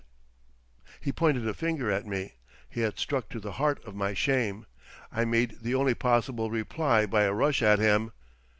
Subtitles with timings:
[0.99, 2.33] He pointed a finger at me.
[2.67, 4.65] He had struck to the heart of my shame.
[5.11, 8.11] I made the only possible reply by a rush at him.